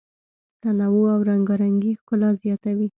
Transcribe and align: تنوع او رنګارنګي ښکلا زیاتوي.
تنوع 0.61 1.07
او 1.15 1.21
رنګارنګي 1.29 1.91
ښکلا 1.99 2.29
زیاتوي. 2.41 2.87